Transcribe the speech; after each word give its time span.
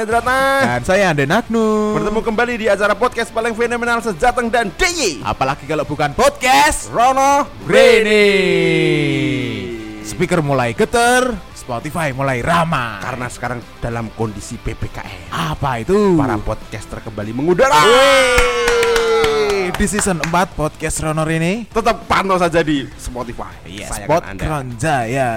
Endratna 0.00 0.64
Dan 0.64 0.80
saya 0.80 1.12
Ande 1.12 1.28
Nagnu. 1.28 1.92
Bertemu 1.92 2.20
kembali 2.24 2.56
di 2.56 2.66
acara 2.72 2.96
podcast 2.96 3.28
paling 3.28 3.52
fenomenal 3.52 4.00
sejateng 4.00 4.48
dan 4.48 4.72
DIY 4.72 5.20
Apalagi 5.20 5.68
kalau 5.68 5.84
bukan 5.84 6.16
podcast 6.16 6.88
Rono 6.88 7.44
Rene. 7.68 8.24
Speaker 10.00 10.40
mulai 10.40 10.72
geter, 10.72 11.36
Spotify 11.52 12.16
mulai 12.16 12.40
ramah. 12.40 13.04
Karena 13.04 13.28
sekarang 13.28 13.60
dalam 13.78 14.08
kondisi 14.16 14.56
PPKM 14.56 15.28
apa 15.28 15.84
itu? 15.84 16.16
Para 16.16 16.40
podcaster 16.40 17.04
kembali 17.04 17.36
mengudara 17.36 17.76
Wey, 17.76 19.68
di 19.76 19.86
season 19.86 20.18
4 20.24 20.32
podcast 20.56 20.96
Rono 21.04 21.28
Rene. 21.28 21.68
Tetap 21.68 22.08
pantau 22.08 22.40
saja 22.40 22.64
di 22.64 22.88
Spotify 22.96 23.52
Iya, 23.68 23.86
Sayangan 23.92 24.08
Spot 24.08 24.22
Anda. 24.24 24.42
Kronjaya. 24.48 25.30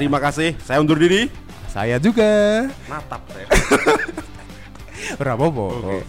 Terima 0.00 0.18
kasih, 0.18 0.56
saya 0.64 0.80
undur 0.80 0.96
diri 0.96 1.47
Saya 1.68 2.00
juga. 2.00 2.64
Natap 2.88 3.22
saya 3.28 3.46
apa-apa. 5.36 5.64
Oke. 5.78 6.00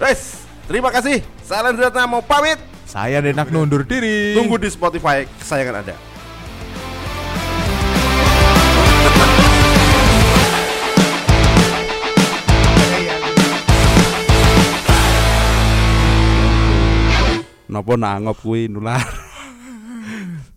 Guys, 0.00 0.42
terima 0.66 0.90
kasih 0.90 1.22
Saya 1.46 1.70
Endratna 1.70 2.10
mau 2.10 2.18
pamit 2.24 2.58
Saya 2.88 3.22
Ande 3.22 3.30
Nagnu 3.30 3.62
undur 3.62 3.86
diri. 3.86 4.34
Tunggu 4.34 4.58
di 4.58 4.66
Spotify 4.66 5.22
kesayangan 5.38 5.84
Anda 5.84 5.94
Napa 17.72 17.94
nangop 17.96 18.36
kuwi 18.42 18.68
nular? 18.68 19.00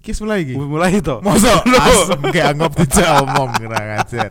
Kis 0.05 0.21
mulai 0.21 0.45
iki. 0.45 0.53
Mulai 0.53 1.01
to. 1.01 1.17
Masa 1.25 1.65
asem 1.89 2.21
kayak 2.29 2.53
anggap 2.53 2.71
tidak 2.85 3.09
omong 3.25 3.49
kurang 3.57 3.87
ajar. 3.97 4.29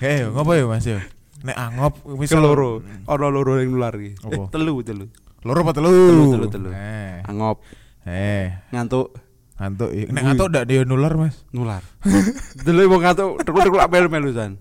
Hei, 0.00 0.24
ngopo 0.24 0.56
ya 0.56 0.64
Mas 0.64 0.88
yo? 0.88 0.96
Nek 1.44 1.56
angop 1.56 1.92
misal 2.16 2.40
Keloro. 2.40 2.80
Ana 3.04 3.28
loro 3.28 3.60
yang 3.60 3.68
nular 3.76 3.92
iki. 4.00 4.16
Eh, 4.16 4.48
telu, 4.48 4.80
telu. 4.80 5.04
Loro 5.44 5.60
apa 5.60 5.72
telu? 5.76 5.88
Telu, 5.92 6.24
telu, 6.32 6.46
telu. 6.48 6.68
Eh. 6.72 7.20
Angop, 7.28 7.60
Eh, 8.08 8.48
ngantuk, 8.72 9.12
ngantuk. 9.60 9.92
iya. 9.92 10.08
Nek 10.08 10.22
ngantuk 10.24 10.48
ndak 10.48 10.64
dia 10.64 10.80
nular, 10.88 11.12
Mas. 11.20 11.44
nular. 11.52 11.84
Dulu 12.64 12.80
wong 12.96 13.00
ngantuk, 13.04 13.44
tekuk-tekuk 13.44 13.80
melu-melu 13.92 14.32
san. 14.32 14.56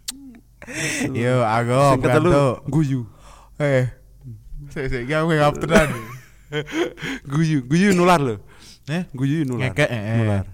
Yo, 1.12 1.44
angop 1.44 2.00
ngantuk. 2.00 2.64
guyu. 2.64 3.04
Eh. 3.60 3.92
Sik 4.72 5.04
iki 5.04 5.12
aku 5.12 5.36
ngap 5.36 5.54
tenan. 5.60 5.88
Guyu, 7.28 7.60
guyu 7.64 7.92
nular 7.92 8.20
lho. 8.20 8.36
Eh, 8.90 9.06
Guyu 9.14 9.46
nular. 9.46 9.70
ngekek 9.70 9.86
eh. 9.86 10.18
Nular. 10.18 10.44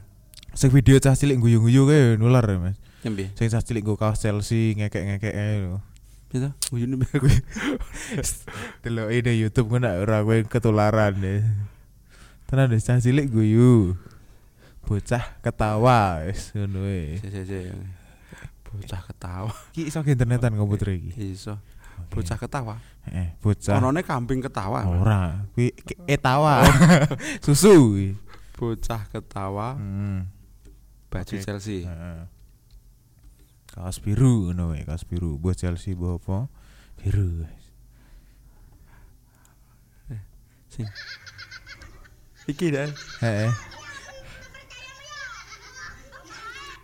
Sing 0.52 0.68
video 0.68 1.00
cah 1.00 1.16
cilik 1.16 1.40
guyu-guyu 1.40 1.88
kae 1.88 2.20
nular 2.20 2.44
ya, 2.44 2.56
Mas. 2.60 2.76
Nyembe. 3.00 3.32
Sing 3.32 3.48
cah 3.48 3.64
cilik 3.64 3.80
nggo 3.80 3.96
kaos 3.96 4.20
Chelsea 4.20 4.76
ngekek-ngekek 4.76 5.32
ae 5.32 5.64
lho. 5.64 5.80
Gitu. 6.28 6.48
Guyu 6.68 6.84
nembe. 6.84 7.08
Delok 8.84 9.08
ide 9.08 9.32
YouTube 9.32 9.72
nak 9.80 10.04
ora 10.04 10.20
kowe 10.20 10.36
ketularan 10.44 11.16
deh. 11.16 11.40
Tenan 12.44 12.68
deh 12.68 12.80
cah 12.80 13.00
cilik 13.00 13.24
guyu. 13.32 13.96
Bocah 14.84 15.40
ketawa 15.40 16.28
wis 16.28 16.52
ngono 16.52 16.84
si. 16.84 17.18
Bocah 18.68 19.00
ketawa. 19.00 19.52
Ki 19.72 19.88
iso 19.88 20.04
ke 20.04 20.12
internetan 20.12 20.52
komputer 20.60 20.92
iki. 20.92 21.32
Iso. 21.32 21.56
Bocah 22.12 22.36
ketawa. 22.36 22.76
Eh, 23.08 23.32
bocah. 23.40 23.80
Onone 23.80 24.04
kambing 24.04 24.44
ketawa. 24.44 24.84
Ora, 24.84 25.42
kuwi 25.56 25.72
etawa. 26.04 26.62
Susu 27.44 27.72
kuwi. 27.96 28.25
Bocah 28.56 29.02
ketawa 29.12 29.76
Hmm. 29.76 30.26
baju 31.12 31.34
Oke. 31.36 31.44
Chelsea. 31.44 31.84
Heeh. 31.84 32.24
Kaos 33.68 34.00
biru 34.00 34.48
ngono 34.48 34.72
wae, 34.72 34.88
kaos 34.88 35.04
biru. 35.04 35.36
Buat 35.36 35.60
Chelsea 35.60 35.92
mbok 35.92 36.24
apa? 36.24 36.38
Biru. 36.96 37.44
Sing. 40.72 40.88
Iki 42.48 42.66
dah. 42.72 42.88
Heeh. 43.20 43.52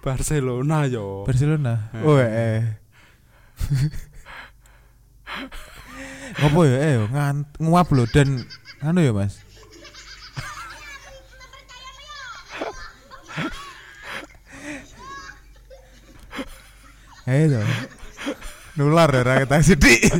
Barcelona 0.02 0.84
yo. 0.90 1.24
Barcelona. 1.24 1.88
Heeh. 1.96 2.04
Oh, 2.08 2.18
eh. 2.18 2.62
Ngopo 6.42 6.64
ya 6.66 6.76
eh 6.80 6.96
nguap 7.60 7.88
lho 7.92 8.04
dan 8.10 8.42
anu 8.82 9.00
ya 9.04 9.12
Mas. 9.14 9.38
Ayo 17.22 17.44
dong. 17.58 17.70
Nular 18.74 19.10
ya 19.14 19.22
rakyat 19.22 19.62
sidik. 19.62 20.10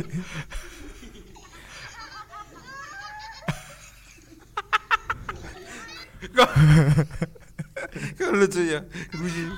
Kok 8.17 8.31
lucu 8.33 8.61
ya. 8.63 8.81
Guyu. 9.13 9.51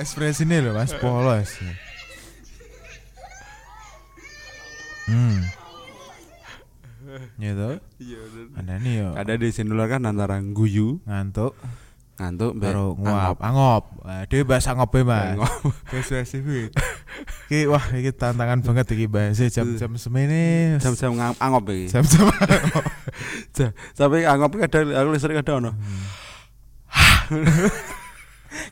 Ekspresinya 0.00 0.56
lho 0.62 0.72
Mas 0.72 0.94
polos. 0.96 1.50
Hmm. 5.10 5.44
Ya 7.36 7.52
toh? 7.52 7.76
Iya. 8.00 8.20
Ada 8.56 8.74
nih 8.80 8.92
yo. 9.04 9.08
Ada 9.12 9.36
di 9.36 9.52
sini 9.52 9.68
nular 9.68 9.90
kan 9.90 10.08
antara 10.08 10.40
guyu, 10.40 11.02
ngantuk 11.04 11.52
ngantuk, 12.16 12.54
baru 12.56 12.94
nguap 12.96 13.42
angop. 13.44 13.91
Nah, 14.22 14.30
dia 14.30 14.46
bahasa 14.46 14.70
angop 14.70 14.94
ya 14.94 15.02
mas 15.02 15.34
kuwi. 16.30 16.70
Ki 17.50 17.66
wah 17.66 17.82
iki 17.90 18.14
tantangan 18.14 18.62
banget 18.62 18.94
iki 18.94 19.10
bahasa 19.10 19.50
jam-jam 19.50 19.98
semene. 19.98 20.78
Jam-jam 20.78 21.18
angop 21.42 21.66
iki. 21.74 21.90
jam-jam 21.90 22.30
Ja- 23.58 23.74
Tapi 23.98 24.22
angop 24.22 24.54
ada 24.62 24.78
aku 25.02 25.18
sering 25.18 25.42
ada 25.42 25.58
ono. 25.58 25.74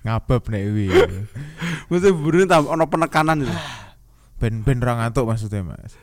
ngabab 0.07 0.43
nek 0.47 0.63
kuwi. 0.71 0.87
Mesti 1.91 2.09
burine 2.15 2.47
tam 2.47 2.71
ono 2.71 2.87
penekanan 2.87 3.43
itu. 3.43 3.55
ben 4.39 4.63
ben 4.63 4.79
ra 4.79 5.03
ngantuk 5.03 5.27
maksudnya 5.27 5.67
mas 5.67 5.99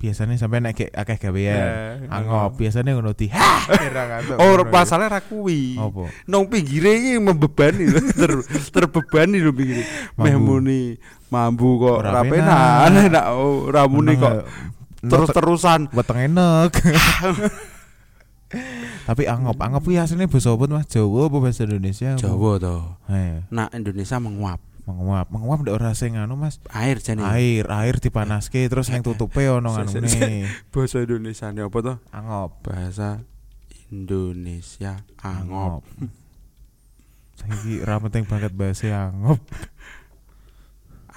biasanya 0.00 0.32
sampai 0.34 0.58
nek 0.58 0.72
kayak 0.72 0.96
akeh 0.96 1.18
gawean 1.20 1.60
Eh, 1.60 2.08
angop 2.08 2.56
biasanya 2.56 2.96
ngono 2.96 3.12
di 3.12 3.28
ha 3.28 3.60
ra 3.94 4.24
Oh, 4.40 4.56
Ngono. 4.56 4.64
masalahnya 4.66 5.12
ra 5.12 5.20
kuwi. 5.20 5.76
apa 5.76 6.08
Nong 6.24 6.48
pinggire 6.48 6.88
iki 6.90 7.20
membebani 7.20 7.84
ter, 8.16 8.32
terbebani 8.72 9.36
lho 9.38 9.52
pinggire. 9.52 9.84
Meh 10.16 10.32
Mambu. 10.32 10.56
muni 10.56 10.96
mambu 11.28 11.68
kok 11.78 11.96
Ora 12.00 12.10
ora 12.10 12.22
penak. 12.24 12.88
penak. 12.88 13.12
Nak 13.12 13.26
ora 13.36 13.82
muni 13.84 14.16
kok 14.16 14.48
terus-terusan. 15.00 15.92
weteng 15.92 16.18
enek 16.26 16.72
tapi 19.06 19.30
angop 19.30 19.54
angop 19.56 19.82
kuwi 19.84 19.94
asline 19.96 20.26
basa 20.26 20.50
apa 20.50 20.64
mas 20.66 20.86
Jawa 20.86 21.30
apa 21.30 21.36
bahasa 21.38 21.62
Indonesia? 21.62 22.18
Jawa 22.18 22.58
to. 22.58 22.76
Nah, 23.48 23.68
Indonesia 23.70 24.18
menguap. 24.18 24.58
Menguap 24.92 25.26
menguap 25.28 25.58
ndak 25.60 25.74
ora 25.74 25.90
sing 25.92 26.14
anu 26.14 26.34
mas 26.34 26.58
Air 26.68 26.98
jane. 26.98 27.22
air 27.22 27.62
air 27.64 27.96
dipanaske 27.96 28.66
terus 28.66 28.88
yang 28.88 29.00
tutupe 29.00 29.46
ono 29.46 29.70
se- 29.74 29.86
anune 29.86 30.50
Bahasa 30.68 30.98
Indonesia 31.00 31.46
ini 31.48 31.60
apa 31.60 31.78
to? 31.80 31.94
angop 32.10 32.50
Bahasa 32.60 33.22
Indonesia 33.88 34.92
angop. 35.16 35.86
saiki 37.34 37.80
ra 37.80 37.96
penting 37.98 38.24
banget 38.24 38.50
bahasa 38.50 39.08
angop 39.08 39.40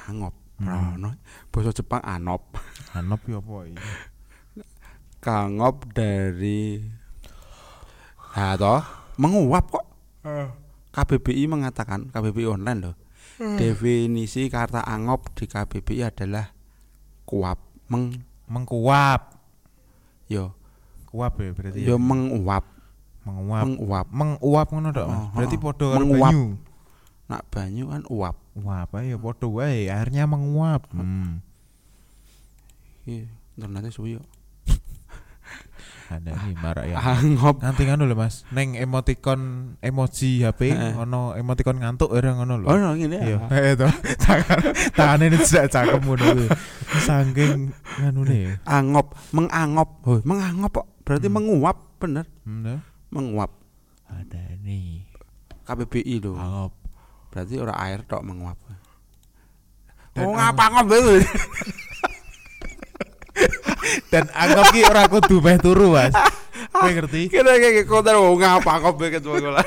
Angop. 0.03 0.35
Hmm. 0.55 0.67
Rono. 0.67 1.09
Bahasa 1.47 1.71
Jepang 1.71 1.99
anop. 1.99 2.55
anop 2.97 3.23
ya 3.23 3.37
apa 3.37 3.53
iki 3.65 3.79
Kangop 5.19 5.87
dari 5.89 6.83
Nah 8.33 8.53
toh, 8.53 8.81
menguap 9.15 9.69
kok. 9.69 9.85
KBBI 10.89 11.45
mengatakan 11.45 12.09
KBBI 12.09 12.49
online 12.49 12.79
loh. 12.81 12.95
Definisi 13.59 14.47
kata 14.47 14.83
angop 14.83 15.31
di 15.35 15.45
KBBI 15.47 16.07
adalah 16.09 16.51
kuap, 17.27 17.59
meng 17.91 18.13
mengkuap 18.47 19.39
yo 20.29 20.53
kuap 21.09 21.33
ya 21.39 21.51
berarti 21.53 21.79
yo 21.85 21.95
ya? 21.95 21.97
menguap, 21.97 22.65
menguap 23.23 23.63
menguap. 23.65 24.07
menguap 24.09 24.67
ngono 24.69 24.89
tok 24.91 25.07
Mas? 25.07 25.17
Oh, 25.17 25.27
berarti 25.33 25.55
oh. 25.57 25.61
padha 25.61 25.85
karo 25.93 26.03
Menguap. 26.03 26.31
banyu 26.33 26.43
Nak 27.23 27.43
banyu 27.49 27.83
kan 27.87 28.03
uap. 28.11 28.35
uap 28.59 28.89
ya 28.99 29.17
padha 29.17 29.47
wae 29.47 29.79
airnya 29.89 30.23
menguap 30.27 30.83
hmm. 30.91 31.41
Iya, 33.03 33.27
internetnya 33.59 33.91
suwi. 33.91 34.15
Ada 36.09 36.35
nih 36.35 36.55
marak 36.57 36.85
ya 36.85 36.99
Angop. 36.99 37.63
nanti 37.63 37.83
ngono 37.83 38.03
lho 38.03 38.15
Mas 38.15 38.43
neng 38.49 38.75
emoticon 38.75 39.39
emoji 39.79 40.41
HP 40.41 40.75
Heeh. 40.75 40.93
ono 40.95 41.31
emoticon 41.33 41.79
ngantuk 41.79 42.11
ora 42.11 42.33
ngono 42.33 42.59
lho 42.59 42.67
Oh, 42.67 42.75
no, 42.75 42.91
ngene 42.93 43.17
Iya, 43.17 43.37
ya. 43.39 43.47
eh 43.49 43.73
itu 43.73 43.87
tangan 44.93 45.23
ini 45.23 45.37
tidak 45.39 45.67
cakep 45.69 45.99
ngono 45.99 46.23
kuwi. 46.27 46.47
Saking 46.99 47.71
nganune 47.99 48.35
ya. 48.35 48.51
Angop, 48.65 49.15
mengangop. 49.31 49.89
Oh, 50.03 50.19
mengangop 50.23 50.71
kok. 50.73 50.87
Berarti 51.03 51.27
Hmm. 51.27 51.35
menguap, 51.35 51.77
bener. 51.97 52.25
Hmm, 52.43 52.79
Menguap. 53.09 53.51
ada 54.07 54.41
nih. 54.61 55.03
KBBI 55.63 56.15
loh. 56.21 56.35
Angop. 56.35 56.73
Berarti 57.31 57.53
ora 57.57 57.73
air 57.79 58.03
tok 58.03 58.21
menguap. 58.21 58.59
Oh 60.13 60.29
ngapa 60.37 60.69
itu? 60.85 61.25
Dan 64.13 64.29
anggap 64.29 64.69
ki 64.69 64.85
ora 64.85 65.09
kudu 65.09 65.41
meh 65.41 65.57
turu, 65.57 65.89
Mas. 65.89 66.13
Kowe 66.69 66.85
ngerti? 66.85 67.33
Kira 67.33 67.57
kayak 67.57 67.89
konten 67.89 68.13
oh 68.13 68.37
ngapa 68.37 68.77
ke 69.09 69.17
sekolah. 69.17 69.65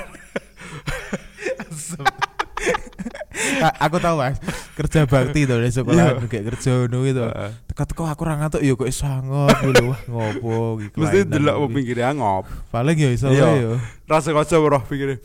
A- 3.61 3.77
aku 3.85 3.99
tahu 3.99 4.17
Mas, 4.23 4.39
kerja 4.79 5.05
bakti 5.05 5.45
to 5.45 5.59
di 5.59 5.69
sekolah 5.69 6.19
Iya. 6.19 6.25
kayak 6.25 6.45
kerja 6.55 6.71
ngono 6.87 6.99
gitu. 7.05 7.23
Heeh. 7.27 7.51
Teko-teko 7.69 8.03
aku 8.07 8.21
ora 8.23 8.35
ngantuk 8.39 8.63
ya 8.63 8.73
kok 8.73 8.89
angot 9.05 9.53
dulu. 9.61 9.87
Wah, 9.93 10.01
ngopo 10.09 10.55
iki. 10.81 10.97
Mesti 10.97 11.19
delok 11.27 11.55
iki. 11.55 11.61
wong 11.61 11.71
pinggire 11.75 12.03
ngob. 12.15 12.45
Paling 12.71 12.97
ya 12.97 13.11
iso 13.13 13.29
yo. 13.35 13.77
Rasa 14.07 14.31
kocok 14.31 14.63
roh 14.63 14.83
pinggire. 14.87 15.21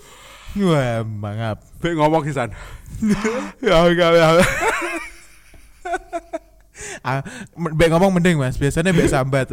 Wah, 0.59 1.05
mangap. 1.07 1.61
Bek 1.79 1.93
ngomong 1.93 2.25
kisan. 2.25 2.49
Ya 3.63 3.85
enggak 3.85 4.11
ya. 4.17 4.27
Ah, 7.01 7.21
Mbak 7.53 7.87
ngomong 7.91 8.11
mending 8.13 8.37
Mas, 8.37 8.55
biasanya 8.55 8.91
mbak 8.91 9.07
sambat. 9.07 9.47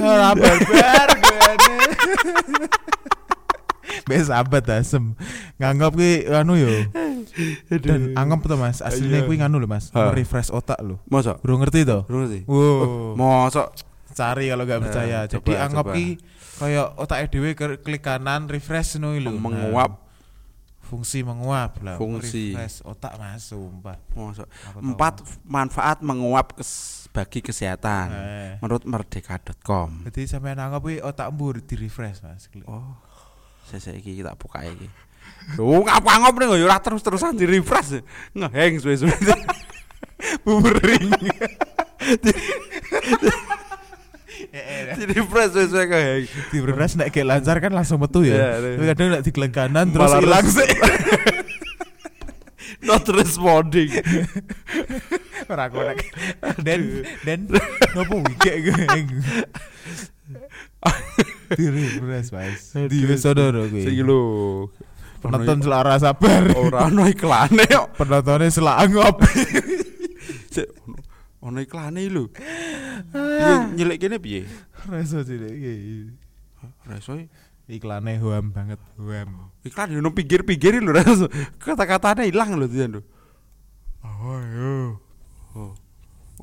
Ora 0.00 0.34
barbar 0.34 1.08
gane. 1.14 1.78
Mbak 4.04 4.20
sambat 4.22 4.64
asem. 4.68 5.16
Nganggap 5.56 5.92
ki 5.96 6.28
anu 6.28 6.54
yo. 6.60 6.70
Dan 7.70 8.12
anggap 8.14 8.44
tuh 8.44 8.58
Mas, 8.60 8.78
aslinya 8.78 9.24
kuwi 9.24 9.40
nganu 9.40 9.56
lho 9.56 9.66
Mas, 9.66 9.88
refresh 9.90 10.50
otak 10.50 10.78
lho. 10.78 11.00
Masa? 11.08 11.40
Bro 11.40 11.58
ngerti 11.58 11.88
to? 11.88 12.04
Belum 12.04 12.28
sih. 12.28 12.42
Wow. 12.44 13.16
Masa? 13.16 13.72
cari 14.14 14.46
kalau 14.46 14.62
nggak 14.62 14.78
Eh, 14.78 14.84
percaya. 14.86 15.18
Jadi 15.26 15.52
anggap 15.58 15.86
ki 15.90 16.06
kayak 16.54 16.86
otak 16.94 17.18
ke- 17.34 17.82
klik 17.82 17.98
kanan 17.98 18.46
refresh 18.46 18.94
no 19.02 19.10
lho. 19.10 19.34
Menguap. 19.34 20.03
Fungsi 20.94 21.26
menguap 21.26 21.82
lah. 21.82 21.98
Fungsi. 21.98 22.54
refresh 22.54 22.86
otak 22.86 23.18
Mas, 23.18 23.50
sumpah. 23.50 23.98
Masa? 24.14 24.46
Empat 24.78 25.26
manfaat 25.42 25.98
menguap 26.06 26.54
kes- 26.54 27.10
bagi 27.10 27.42
kesehatan. 27.42 28.14
Eh. 28.14 28.52
Menurut 28.62 28.86
merdeka.com. 28.86 30.06
Jadi 30.06 30.30
sampean 30.30 30.62
anggap 30.62 30.86
ki 30.86 31.02
otakmu 31.02 31.58
di 31.66 31.74
refresh 31.74 32.22
Mas. 32.22 32.46
Oh. 32.70 32.94
Saya 33.66 33.98
iki 33.98 34.22
tak 34.22 34.38
buka 34.38 34.62
iki. 34.62 34.86
Oh, 35.58 35.82
ngapa 35.82 36.22
ngop 36.22 36.34
nih 36.38 36.62
ora 36.62 36.78
terus-terusan 36.78 37.34
di 37.34 37.50
refresh. 37.50 37.98
Ngeheng 38.38 38.78
suwe-suwe. 38.78 39.10
Bubering. 40.46 41.10
Di 45.14 45.22
refresh 45.22 45.54
suwe-suwe 45.54 45.84
ngeheng. 45.86 46.26
di 46.26 46.58
refresh 46.58 46.98
nek 46.98 47.14
kayak 47.14 47.26
lancar 47.30 47.62
kan 47.62 47.70
langsung 47.70 48.02
metu 48.02 48.26
Iya, 48.26 48.34
ya. 48.34 48.58
iya. 48.58 48.74
Tapi 48.74 48.84
kadang 48.90 49.06
nek 49.14 49.22
digeleng 49.22 49.54
kanan 49.54 49.86
terus 49.94 50.10
hilang 50.18 50.42
sih. 50.50 50.66
Not 52.88 53.06
responding. 53.08 53.90
Ora 55.54 55.70
konek. 55.70 56.02
Dan 56.60 57.06
dan 57.22 57.46
ngopo 57.94 58.26
wike 58.26 58.52
gue. 58.66 58.74
Di 61.54 61.66
refresh 61.70 62.34
Mas. 62.34 62.74
Di 62.90 63.06
wis 63.06 63.22
lho 63.22 63.46
kuwi. 63.70 63.86
Sing 63.86 64.02
lho. 64.02 64.20
Penonton 65.22 65.62
selara 65.64 65.94
sabar. 65.96 66.52
ora 66.52 66.84
ono 66.90 67.06
iklane 67.08 67.64
kok. 67.64 67.96
Penontonnya 67.96 68.52
selangop. 68.52 69.24
Sik, 70.52 70.68
ono- 71.44 71.60
iklane 71.60 72.08
lho. 72.08 72.32
Piye 73.12 73.52
nyelek 73.76 73.98
kene 74.00 74.16
piye? 74.18 74.48
Rasa 74.88 75.20
sih 75.22 75.36
iki. 75.36 75.74
Resoe 76.88 77.28
Iklannya 77.64 78.20
huam 78.20 78.52
banget, 78.52 78.76
huam. 79.00 79.48
iklan 79.64 79.88
yo 79.88 80.04
pinggir-pinggir 80.12 80.84
lho 80.84 80.92
reso. 80.92 81.32
Kata-katanya 81.56 82.28
hilang 82.28 82.60
lho 82.60 82.68
dia 82.68 82.84
lho. 82.84 83.00
Oh, 84.04 84.36
yo. 84.40 85.00
Oh, 85.56 85.72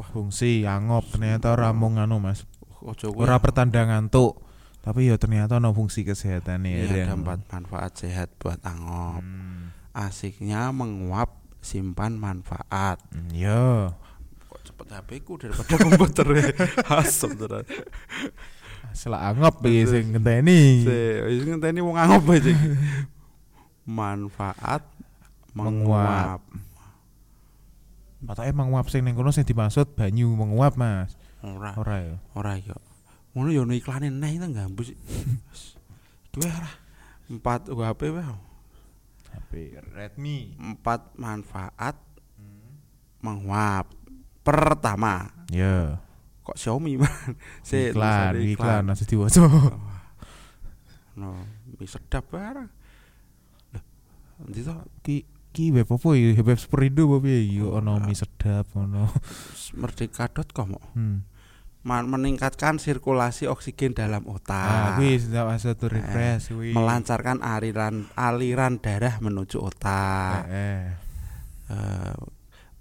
Fungsi 0.02 0.66
angop 0.66 1.06
ternyata 1.14 1.54
ora 1.54 1.70
mung 1.76 2.02
anu 2.02 2.18
Mas. 2.18 2.42
ojo 2.82 3.14
kuwi. 3.14 3.22
Ora 3.22 3.38
pertanda 3.38 3.86
ngantuk. 3.86 4.42
Tapi 4.82 5.14
ya 5.14 5.22
ternyata 5.22 5.62
ono 5.62 5.70
fungsi 5.78 6.02
kesehatan 6.02 6.66
Iya, 6.66 6.90
ya. 6.90 7.06
ada 7.06 7.14
empat 7.14 7.46
manfaat 7.54 8.02
sehat 8.02 8.34
buat 8.42 8.58
angop. 8.66 9.22
Hmm. 9.22 9.70
Asiknya 9.94 10.74
menguap 10.74 11.38
simpan 11.62 12.18
manfaat. 12.18 12.98
Hmm, 13.14 13.30
Yo. 13.30 13.94
Cepet 14.82 14.98
HP 14.98 15.10
ku 15.22 15.38
daripada 15.38 15.78
komputer. 15.78 16.26
Asem 16.90 17.38
tenan. 17.38 17.62
Selak 18.98 19.22
angop 19.30 19.62
iki 19.62 19.86
sing 19.86 20.04
ngenteni. 20.10 20.82
Wis 21.30 21.46
ngenteni 21.46 21.86
wong 21.86 22.02
angop 22.02 22.26
aja. 22.34 22.50
Manfaat 23.86 24.82
menguap. 25.54 26.42
Patake 28.26 28.50
menguap 28.58 28.90
sing 28.90 29.06
ning 29.06 29.14
kono 29.14 29.30
sing 29.30 29.46
dimaksud 29.46 29.94
banyu 29.94 30.34
menguap, 30.34 30.74
Mas. 30.82 31.14
Ora, 31.46 31.78
Ora 31.78 31.98
ya. 32.02 32.16
ora 32.34 32.54
yo. 32.58 32.78
Ngono 33.38 33.50
yo 33.54 33.62
ono 33.66 33.78
iklane 33.78 34.10
neh 34.10 34.34
itu 34.34 34.50
gambus. 34.50 34.98
Kuwi 36.34 36.50
ora. 36.50 36.74
Empat 37.30 37.70
HP 37.70 38.02
wae. 38.18 38.26
HP 39.30 39.52
Redmi. 39.94 40.58
Empat 40.58 41.14
manfaat 41.22 42.02
menguap. 43.22 44.01
Pertama, 44.42 45.30
Ya. 45.48 46.02
kok 46.42 46.58
Xiaomi 46.58 46.98
man. 46.98 47.08
Se, 47.68 47.90
Iklan, 47.90 48.34
tulisannya 48.34 48.52
iklan 48.52 48.84
aja 48.88 49.04
diwaca. 49.06 49.42
No, 51.12 51.36
sedap 51.84 52.24
barang. 52.32 52.72
Lah, 53.76 53.84
nanti 54.40 54.64
toh 54.64 54.80
Ki 55.04 55.22
ki 55.52 55.76
web 55.76 55.84
apa 55.86 56.08
ya? 56.16 56.40
Web 56.40 56.56
Superindo 56.56 57.04
apa 57.06 57.20
piye? 57.20 57.52
Yo 57.52 57.76
ono 57.76 58.00
mie 58.00 58.16
sedap 58.16 58.72
ono. 58.74 59.12
merdeka.com 59.76 60.68
kok. 60.72 60.86
Hmm. 60.96 61.28
Meningkatkan 61.84 62.80
sirkulasi 62.80 63.46
oksigen 63.46 63.92
dalam 63.92 64.24
Ah, 64.24 64.34
otak. 64.96 65.02
sudah 65.20 65.44
masuk 65.44 65.74
tuh 65.76 65.90
refresh 65.92 66.54
kuwi. 66.54 66.72
melancarkan 66.72 67.44
aliran 67.44 68.08
aliran 68.14 68.80
darah 68.80 69.20
menuju 69.20 69.60
otak. 69.60 70.48
Eh, 70.48 70.96
Eh, 71.68 72.16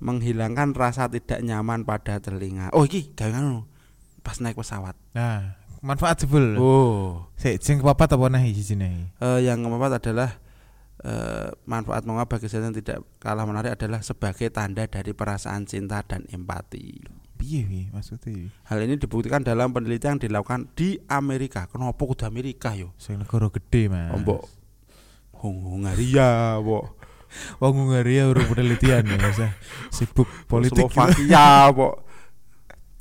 menghilangkan 0.01 0.73
rasa 0.75 1.07
tidak 1.07 1.45
nyaman 1.45 1.85
pada 1.85 2.19
telinga. 2.19 2.73
Oh, 2.73 2.85
iki 2.89 3.13
gawe 3.15 3.31
ngono. 3.33 3.69
Pas 4.21 4.37
naik 4.41 4.57
pesawat. 4.57 4.97
Nah, 5.17 5.57
manfaat 5.81 6.25
jebul. 6.25 6.57
Oh. 6.61 7.29
Sik 7.41 7.61
sing 7.65 7.81
kepapat 7.81 8.17
apa 8.17 8.29
di 8.41 8.61
sini? 8.61 9.17
Eh, 9.21 9.41
yang 9.45 9.65
keempat 9.65 10.01
adalah 10.01 10.37
eh, 11.05 11.49
manfaat 11.65 12.05
mengapa 12.05 12.37
bagi 12.37 12.49
kesehatan 12.49 12.77
tidak 12.77 13.01
kalah 13.17 13.49
menarik 13.49 13.77
adalah 13.77 14.05
sebagai 14.05 14.53
tanda 14.53 14.85
dari 14.85 15.17
perasaan 15.17 15.65
cinta 15.65 16.05
dan 16.05 16.29
empati. 16.29 17.01
Piye 17.41 17.89
maksudnya? 17.89 18.53
Hal 18.69 18.85
ini 18.85 19.01
dibuktikan 19.01 19.41
dalam 19.41 19.73
penelitian 19.73 20.21
yang 20.21 20.29
dilakukan 20.29 20.69
di 20.77 21.01
Amerika. 21.09 21.65
Kenapa 21.73 21.97
kudu 21.97 22.29
Amerika 22.29 22.77
yo? 22.77 22.93
Sing 23.01 23.17
negara 23.17 23.49
gede, 23.49 23.89
Mas. 23.89 24.13
Mbok 24.21 24.45
Hung- 25.41 25.65
Hungaria, 25.81 26.61
mbok 26.61 27.00
Wong 27.63 27.75
Hungaria 27.87 28.27
urung 28.27 28.51
penelitian 28.51 29.07
ya, 29.07 29.17
Mas. 29.17 29.39
Sibuk 29.95 30.27
politik. 30.47 30.91
Slovakia, 30.91 31.71
mbok 31.71 32.03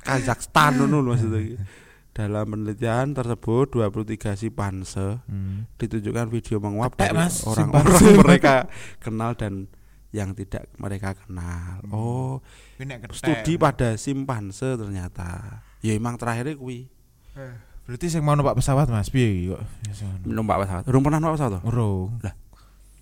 Kazakhstan 0.00 0.80
ngono 0.80 1.04
lho 1.04 1.12
maksudnya 1.12 1.38
iki. 1.38 1.56
Dalam 2.10 2.48
penelitian 2.50 3.14
tersebut 3.14 3.66
23 3.70 4.34
simpanse 4.34 5.22
Hmm. 5.28 5.68
ditunjukkan 5.78 6.26
video 6.28 6.56
menguap 6.58 6.98
Ketek, 6.98 7.14
dari 7.14 7.18
orang-orang 7.46 7.96
simpanse. 8.00 8.06
mereka 8.26 8.54
kenal 8.98 9.30
dan 9.38 9.70
yang 10.10 10.34
tidak 10.34 10.66
mereka 10.74 11.14
kenal. 11.14 11.78
Hmm. 11.86 11.94
Oh, 11.94 12.34
studi 13.14 13.54
pada 13.54 13.94
simpanse 13.94 14.74
ternyata. 14.74 15.62
Ya 15.80 15.94
emang 15.96 16.20
terakhirnya 16.20 16.58
kuwi 16.58 16.90
Berarti 17.86 18.06
sing 18.06 18.22
mau 18.22 18.36
numpak 18.36 18.54
pesawat 18.54 18.86
Mas 18.86 19.08
piye 19.10 19.50
kok? 19.50 19.62
Ya, 19.88 19.92
numpak 20.22 20.62
pesawat. 20.62 20.84
Urung 20.86 21.02
pernah 21.02 21.18
numpak 21.18 21.34
pesawat 21.40 21.52
toh? 21.58 21.62
Urung. 21.66 22.08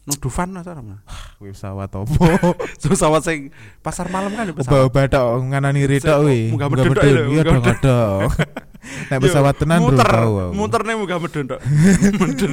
No 0.08 0.16
Dufan 0.16 0.56
lah 0.56 0.64
sarana. 0.64 1.04
Kuwi 1.36 1.52
pesawat 1.52 1.92
apa? 1.92 2.08
pesawat 2.80 3.20
sing 3.28 3.52
pasar 3.84 4.08
malam 4.08 4.32
kan 4.32 4.48
ya 4.48 4.56
pesawat. 4.56 4.88
Ubah-ubah 4.88 5.04
tok 5.12 5.28
nganani 5.52 5.84
ritok 5.84 6.24
kuwi. 6.24 6.48
Munggah 6.48 6.68
medun 6.72 6.96
tok 6.96 7.04
ya, 7.04 7.12
Iya 7.12 7.22
munggah 7.28 7.44
dong 7.44 7.60
dong. 7.84 8.20
Nek 9.12 9.18
pesawat 9.20 9.54
tenan 9.60 9.84
muter, 9.84 10.08
tau. 10.08 10.48
aku. 10.48 10.52
muter 10.56 10.80
nih 10.88 10.96
muka 10.96 11.20
medun 11.20 11.44
tok. 11.52 11.60
Medun. 12.24 12.52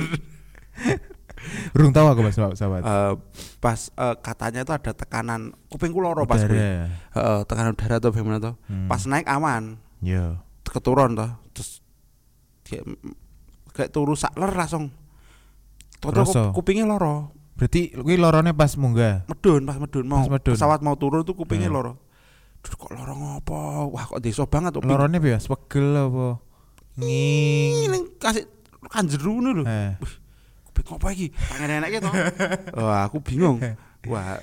Urung 1.72 1.92
tau 1.96 2.12
aku 2.12 2.28
Mas 2.28 2.36
numpak 2.36 2.60
pesawat. 2.60 2.82
Eh, 2.84 3.14
pas 3.64 3.80
eh, 3.88 4.16
katanya 4.20 4.60
itu 4.68 4.74
ada 4.76 4.92
tekanan 4.92 5.56
kupingku 5.72 6.04
loro 6.04 6.28
pas. 6.28 6.44
Udara. 6.44 6.92
Heeh, 6.92 7.40
tekanan 7.48 7.72
udara 7.72 8.04
tuh 8.04 8.12
bagaimana 8.12 8.44
tuh? 8.44 8.60
Hmm. 8.68 8.92
Pas 8.92 9.00
naik 9.08 9.32
aman, 9.32 9.80
Yo. 10.04 10.44
keturun 10.68 11.16
tuh. 11.16 11.32
Terus 11.56 11.70
kayak 12.68 12.84
kayak 13.72 13.90
turu 13.96 14.12
sakler 14.20 14.52
langsung. 14.52 14.92
Kerasa. 16.04 16.52
kupingnya 16.52 16.84
loro. 16.84 17.45
Berarti 17.56 17.96
kuwi 17.96 18.16
lorone 18.16 18.52
pas 18.52 18.76
munggah. 18.76 19.24
Medun 19.26 19.64
pas 19.64 19.80
medun 19.80 20.06
mau 20.06 20.20
Pas 20.22 20.30
medun. 20.30 20.54
pesawat 20.54 20.80
mau 20.80 20.96
turun 20.96 21.24
tuh 21.24 21.34
kupingnya 21.34 21.72
Hmm. 21.72 21.78
loro. 21.80 21.94
Duh, 22.60 22.74
kok 22.74 22.92
loro 22.92 23.14
ngopo? 23.14 23.58
Wah, 23.90 24.04
kok 24.06 24.20
desa 24.20 24.44
banget 24.44 24.76
kuping. 24.76 24.92
Lorone 24.92 25.18
piye? 25.18 25.38
Pegel 25.40 25.88
apa? 25.96 26.28
Nging. 26.98 27.74
Ini 27.88 27.98
kasih 28.18 28.44
kanjeru 28.86 29.40
ngono 29.40 29.50
lho. 29.56 29.64
Eh. 29.64 29.96
Kuping 30.66 30.86
ngopo 30.86 31.08
iki? 31.10 31.28
Tangan 31.32 31.70
enak 31.80 31.90
gitu. 31.94 32.10
Wah, 32.76 33.08
aku 33.08 33.18
bingung. 33.20 33.64
Wah, 34.06 34.36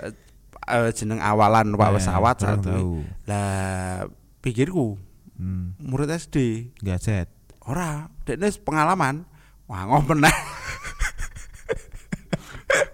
eh, 0.65 0.91
jeneng 0.93 1.21
awalan 1.21 1.69
numpak 1.69 1.93
Eh, 1.93 1.95
pesawat 1.99 2.37
tahu. 2.41 3.05
Lah 3.27 4.09
pikirku 4.41 4.97
Hmm, 5.33 5.75
murid 5.77 6.07
SD 6.09 6.71
gadget. 6.79 7.27
ora 7.63 8.07
dekne 8.23 8.47
pengalaman 8.59 9.27
wah 9.67 9.83
ngopen. 9.85 10.23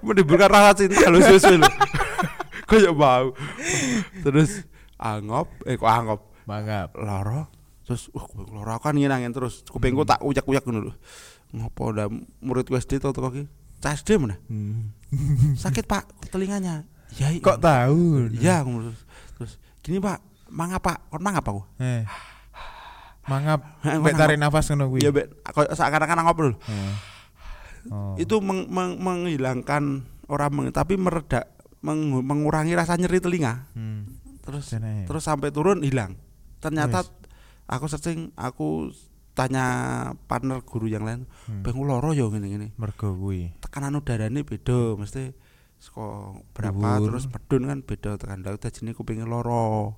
menimbulkan 0.00 0.48
rasa 0.48 0.78
cinta 0.78 1.06
lu 1.06 1.20
susu 1.20 1.54
lu 1.54 1.68
kayak 2.64 2.92
bau 2.92 3.32
terus 4.20 4.62
angop 4.96 5.48
eh 5.64 5.74
kok 5.74 5.86
angop 5.86 6.20
Mangap. 6.44 6.92
loro 6.94 7.48
terus 7.82 8.08
wah 8.10 8.24
kuping 8.24 8.50
loro 8.50 8.74
kan 8.76 8.92
ngin 8.92 9.30
terus 9.30 9.64
kupingku 9.64 10.02
tak 10.02 10.20
uyak-uyak 10.20 10.62
ngono 10.62 10.80
lho 10.88 10.94
ngopo 11.50 11.90
ndak 11.90 12.08
murid 12.38 12.68
SD 12.68 12.98
tau 12.98 13.10
teko 13.10 13.30
ki 13.30 13.44
cah 13.78 13.92
SD 13.92 14.16
mana 14.16 14.36
Hmm. 14.46 14.92
sakit 15.54 15.84
pak 15.84 16.04
telinganya 16.28 16.84
ya 17.14 17.30
i- 17.30 17.40
Kok 17.40 17.56
tahu? 17.58 18.28
ya 18.34 18.60
aku 18.60 18.68
terus, 18.82 19.00
terus 19.34 19.52
gini 19.80 19.96
pak 19.96 20.20
mangap 20.46 20.80
pak 20.80 21.08
kon 21.08 21.20
mangap 21.20 21.40
aku 21.42 21.62
Eh. 21.78 22.04
Mangap. 23.24 23.60
Mangap. 23.84 24.16
tarik 24.18 24.36
nafas 24.36 24.68
ngono 24.68 24.88
kuwi. 24.88 25.00
ya 25.00 25.10
bet 25.10 25.28
kok 25.42 25.68
seakan-akan 25.70 26.18
angop 26.18 26.36
dulu 26.38 26.54
Eh. 26.62 26.92
Oh. 27.88 28.14
itu 28.16 28.38
meng- 28.38 28.66
meng- 28.66 28.98
menghilangkan 28.98 30.02
orang 30.26 30.50
meng- 30.50 30.70
tapi 30.70 30.94
meredak 30.94 31.48
meng- 31.78 32.20
mengurangi 32.20 32.72
rasa 32.72 32.94
nyeri 32.94 33.18
telinga 33.18 33.68
Hmm. 33.72 34.04
terus 34.40 34.68
Jene. 34.68 35.04
terus 35.04 35.22
sampai 35.22 35.48
turun 35.48 35.80
hilang 35.80 36.16
ternyata 36.58 37.00
Wes. 37.00 37.12
aku 37.66 37.84
searching 37.86 38.32
aku 38.34 38.90
tanya 39.32 39.66
partner 40.24 40.60
guru 40.60 40.86
yang 40.86 41.02
lain 41.02 41.24
Hmm. 41.46 41.62
pengen 41.62 41.84
loro 41.84 42.10
yo 42.10 42.26
gini 42.28 42.50
gini 42.50 42.68
mergo 42.74 43.12
kuwi. 43.12 43.54
tekanan 43.58 43.94
udaranya 43.94 44.42
beda 44.42 44.94
mesti 44.94 45.30
saka 45.78 46.34
berapa 46.52 46.98
terus 47.00 47.24
medun 47.24 47.62
kan 47.64 47.78
beda 47.80 48.10
tekan 48.16 48.42
laut 48.42 48.58
jadi 48.58 48.90
kupingnya 48.90 49.24
loro 49.24 49.94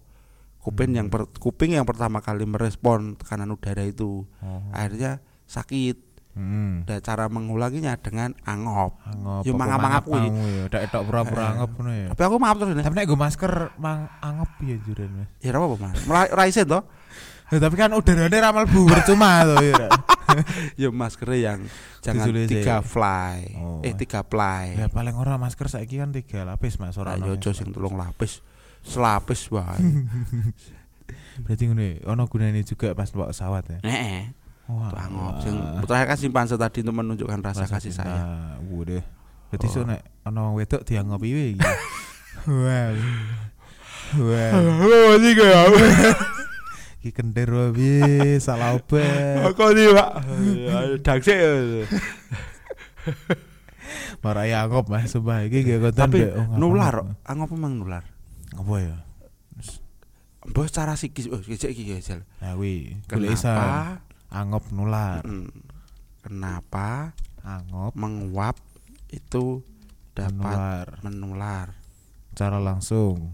kuping 0.61 0.93
Hmm. 0.93 0.99
yang 0.99 1.09
per- 1.09 1.33
kuping 1.33 1.73
yang 1.73 1.89
pertama 1.89 2.21
kali 2.21 2.45
merespon 2.45 3.17
tekanan 3.17 3.49
udara 3.49 3.81
itu 3.81 4.29
Oh. 4.39 4.61
akhirnya 4.71 5.25
sakit 5.47 6.10
Hmm. 6.41 6.89
dan 6.89 6.99
cara 6.99 7.29
mengulanginya 7.29 7.93
dengan 7.95 8.33
angop 8.43 8.97
Angop. 9.05 9.45
Yo 9.45 9.53
apa 9.53 9.61
mangap-mangap 9.61 10.03
kuwi. 10.03 10.25
ya. 10.25 10.65
Dak 10.67 10.83
etok 10.83 11.03
pura-pura 11.05 11.43
Eh. 11.43 11.51
angop 11.53 11.71
ngono 11.75 11.91
ya. 11.93 12.07
tapi 12.09 12.23
aku 12.25 12.37
maaf 12.37 12.57
terus 12.57 12.73
Tapi 12.75 12.95
nek 12.95 13.05
gue 13.05 13.19
masker 13.19 13.53
mang 13.77 14.01
angop 14.19 14.49
ya 14.59 14.77
juren 14.81 15.11
Mas. 15.15 15.29
ya 15.39 15.53
apa 15.53 15.77
mas 15.77 16.01
Mulai 16.03 16.29
raisen 16.31 16.65
toh 16.65 16.85
Ya, 17.51 17.59
tapi 17.59 17.75
kan 17.75 17.91
udarane 17.91 18.31
ra 18.33 18.55
mlebu 18.55 18.87
percuma 18.87 19.43
to 19.43 19.59
ya. 19.61 19.91
ya 20.81 20.89
maskernya 20.89 21.39
yang 21.51 21.61
jangan 21.99 22.23
Disulis 22.25 22.47
tiga 22.47 22.79
ya. 22.79 22.79
fly 22.81 23.39
Oh. 23.59 23.83
eh 23.83 23.93
tiga 23.93 24.23
ply 24.23 24.79
Ya 24.79 24.87
paling 24.87 25.13
ora 25.13 25.35
masker 25.35 25.67
saiki 25.67 25.99
kan 25.99 26.09
tiga 26.09 26.47
lapis 26.47 26.79
Mas 26.79 26.95
ora 26.95 27.19
Nah, 27.19 27.27
ono 27.27 27.27
yo 27.29 27.37
yang 27.37 27.53
sing 27.53 27.69
tulung 27.69 27.95
lapis 27.95 28.39
selapis 28.81 29.51
wae 29.51 29.77
Berarti 31.41 31.65
ya, 31.67 31.75
ono 32.07 32.23
gunane 32.27 32.63
juga 32.63 32.93
pas 32.93 33.09
bawa 33.11 33.29
pesawat 33.29 33.65
ya. 33.67 33.79
Heeh. 33.83 34.31
Wah. 34.79 34.95
Angop 34.95 35.35
sing 35.43 35.55
terakhir 35.89 36.07
kan 36.15 36.19
simpanse 36.19 36.55
tadi 36.55 36.87
untuk 36.87 37.03
menunjukkan 37.03 37.41
rasa, 37.43 37.67
kasih 37.67 37.91
cinta. 37.91 38.07
sayang. 38.07 38.63
Waduh. 38.71 39.03
Berarti 39.51 39.67
Oh. 39.67 39.73
so 39.75 39.81
nek 39.83 40.07
wong 40.23 40.55
wedok 40.55 40.87
dianggap 40.87 41.19
piye 41.19 41.57
iki? 41.57 41.61
Wah. 42.63 42.95
Wah. 44.23 44.51
Oh, 44.55 45.19
iki 45.19 45.33
kaya 45.35 45.61
Iki 47.01 47.17
kendir 47.17 47.49
wae 47.49 48.37
salah 48.39 48.77
obat. 48.77 49.51
Kok 49.57 49.73
iki, 49.73 49.89
Pak? 49.97 50.11
Daksik. 51.01 51.41
Marai 54.21 54.53
anggap 54.53 54.85
Mas 54.93 55.09
sumpah 55.09 55.41
iki 55.49 55.65
gak 55.65 55.81
konten 55.81 55.97
Tapi 55.97 56.29
oh, 56.29 56.61
nular, 56.61 57.17
angop 57.25 57.57
memang 57.57 57.81
nular. 57.81 58.05
Apa 58.53 58.75
ya? 58.77 58.97
Mbah 60.45 60.69
secara 60.69 60.93
psikis, 60.93 61.33
oh 61.33 61.41
iki 61.41 61.57
iki 61.57 61.97
Jal. 62.05 62.21
Nah 62.45 62.53
kuwi, 62.57 63.01
Kenapa? 63.09 64.05
Anggap 64.31 64.65
nular. 64.71 65.23
Mm, 65.27 65.51
Kenapa 66.21 67.17
Anggap 67.41 67.97
menguap 67.97 68.57
itu 69.09 69.65
dapat 70.13 70.37
nular 70.37 70.89
menular? 71.01 71.69
secara 72.31 72.61
langsung. 72.61 73.33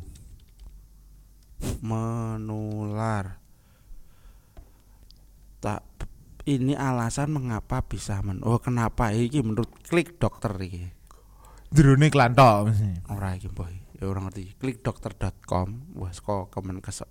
Menular. 1.82 3.38
Tak 5.60 5.82
ini 6.46 6.78
alasan 6.78 7.34
mengapa 7.34 7.82
bisa 7.82 8.22
men 8.22 8.38
oh 8.46 8.62
kenapa 8.62 9.10
iki 9.10 9.42
menurut 9.42 9.66
klik 9.90 10.14
dokter 10.22 10.54
iki 10.62 10.94
Drone 11.74 12.06
klantok 12.06 12.70
mesti. 12.70 13.02
ora 13.10 13.34
iki 13.34 13.50
boy 13.50 13.74
ya 13.98 14.06
ora 14.06 14.22
ngerti 14.22 14.54
klikdokter.com 14.54 15.98
wah 15.98 16.14
kok 16.14 16.54
Kemenkes 16.54 17.02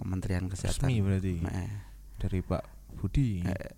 Kementerian 0.00 0.48
Kesehatan 0.48 0.88
Resmi 0.88 1.04
berarti 1.04 1.32
Nah, 1.44 1.84
dari 2.16 2.40
Pak 2.40 2.81
Budi. 3.02 3.42
Eh, 3.42 3.74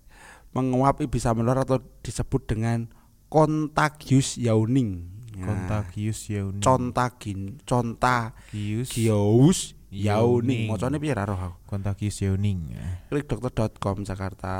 menguap 0.51 1.01
bisa 1.03 1.33
menular 1.33 1.57
atau 1.59 1.81
disebut 1.99 2.45
dengan 2.45 2.85
contagious 3.27 4.37
yawning 4.37 5.11
Nah, 5.35 5.51
Kontagius 5.51 6.31
yauning. 6.31 6.63
contagin 6.63 7.59
Gius 7.59 7.67
contagious 7.67 8.87
Yawning. 8.95 9.91
yawning 9.91 10.61
macane 10.69 10.95
piye 10.95 11.11
ra 11.11 11.27
roh 11.27 11.35
aku 11.35 11.59
Kontagius 11.67 12.23
yauning. 12.23 12.71
klikdokter.com 13.09 14.07
Jakarta 14.07 14.55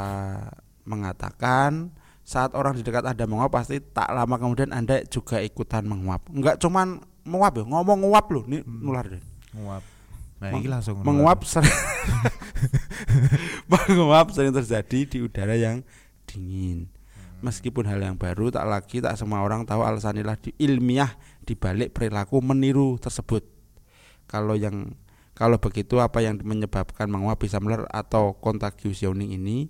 mengatakan 0.84 1.96
saat 2.22 2.52
orang 2.54 2.76
di 2.76 2.84
dekat 2.84 3.06
Anda 3.06 3.24
menguap 3.24 3.54
pasti 3.54 3.80
tak 3.80 4.10
lama 4.10 4.36
kemudian 4.36 4.74
Anda 4.74 5.06
juga 5.06 5.40
ikutan 5.40 5.86
menguap. 5.86 6.28
Enggak 6.28 6.58
cuman 6.58 7.00
menguap 7.24 7.56
ya, 7.56 7.64
ngomong 7.64 8.00
nguap 8.04 8.26
loh, 8.28 8.44
ini 8.44 8.60
Hmm. 8.60 8.82
nular 8.82 9.06
deh. 9.08 9.24
Menguap. 9.54 9.84
Nah, 10.36 10.50
Meng- 10.52 10.68
langsung. 10.68 11.00
Menguap 11.00 11.40
sering 11.42 11.72
menguap 13.72 14.32
sering 14.34 14.54
terjadi 14.54 15.00
di 15.06 15.18
udara 15.22 15.56
yang 15.56 15.82
dingin. 16.30 16.90
Meskipun 17.44 17.86
hal 17.86 18.02
yang 18.02 18.18
baru 18.18 18.50
tak 18.50 18.66
lagi 18.66 18.98
tak 19.04 19.20
semua 19.20 19.44
orang 19.46 19.68
tahu 19.68 19.86
alasan 19.86 20.18
ilah 20.18 20.40
di 20.40 20.56
ilmiah 20.58 21.14
di 21.46 21.54
balik 21.54 21.94
perilaku 21.94 22.42
meniru 22.42 22.98
tersebut. 22.98 23.46
Kalau 24.26 24.58
yang 24.58 24.98
kalau 25.36 25.60
begitu 25.60 26.00
apa 26.00 26.24
yang 26.24 26.40
menyebabkan 26.42 27.12
menguap 27.12 27.44
bisa 27.44 27.60
menular 27.60 27.86
atau 27.92 28.40
contagious 28.40 29.04
yawning 29.04 29.36
ini 29.36 29.68